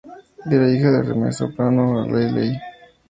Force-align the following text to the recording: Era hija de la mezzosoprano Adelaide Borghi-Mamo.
Era 0.49 0.67
hija 0.71 0.89
de 0.89 1.03
la 1.09 1.13
mezzosoprano 1.13 2.01
Adelaide 2.01 2.57
Borghi-Mamo. 2.57 2.63